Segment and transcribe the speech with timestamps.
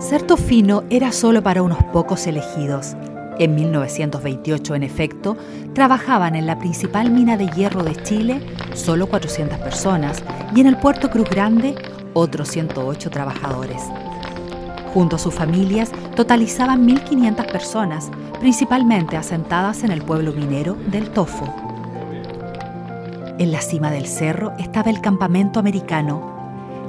[0.00, 2.94] Ser tofino era solo para unos pocos elegidos.
[3.38, 5.36] En 1928, en efecto,
[5.72, 8.40] trabajaban en la principal mina de hierro de Chile
[8.74, 10.22] solo 400 personas
[10.54, 11.74] y en el puerto Cruz Grande
[12.12, 13.82] otros 108 trabajadores.
[14.92, 21.63] Junto a sus familias totalizaban 1.500 personas, principalmente asentadas en el pueblo minero del Tofo.
[23.36, 26.32] En la cima del cerro estaba el campamento americano,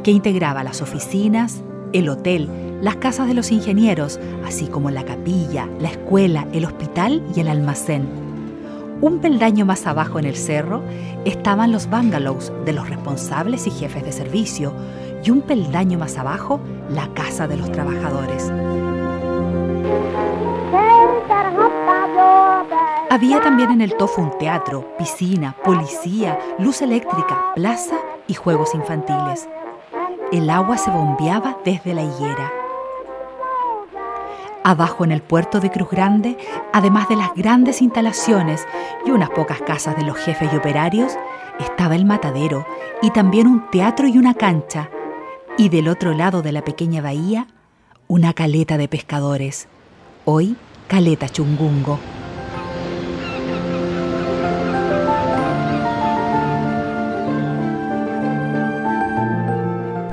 [0.03, 2.49] que integraba las oficinas, el hotel,
[2.81, 7.47] las casas de los ingenieros, así como la capilla, la escuela, el hospital y el
[7.47, 8.07] almacén.
[9.01, 10.83] Un peldaño más abajo en el cerro
[11.25, 14.71] estaban los bungalows de los responsables y jefes de servicio,
[15.23, 16.59] y un peldaño más abajo
[16.91, 18.51] la casa de los trabajadores.
[23.15, 27.95] Había también en el tofu un teatro, piscina, policía, luz eléctrica, plaza
[28.27, 29.47] y juegos infantiles.
[30.33, 32.51] El agua se bombeaba desde la higuera.
[34.65, 36.37] Abajo en el puerto de Cruz Grande,
[36.73, 38.67] además de las grandes instalaciones
[39.05, 41.13] y unas pocas casas de los jefes y operarios,
[41.57, 42.67] estaba el matadero
[43.01, 44.89] y también un teatro y una cancha.
[45.57, 47.47] Y del otro lado de la pequeña bahía,
[48.09, 49.69] una caleta de pescadores.
[50.25, 50.57] Hoy,
[50.89, 51.97] caleta chungungo.